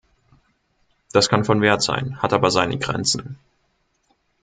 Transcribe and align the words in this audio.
Das 1.11 1.29
kann 1.29 1.45
von 1.45 1.61
Wert 1.61 1.83
sein, 1.83 2.23
hat 2.23 2.33
aber 2.33 2.49
seine 2.49 2.79
Grenzen. 2.79 3.37